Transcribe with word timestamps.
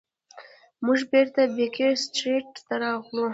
موږ 0.85 0.99
بیرته 1.11 1.41
بیکر 1.55 1.91
سټریټ 2.03 2.49
ته 2.67 2.73
راغلو. 2.83 3.25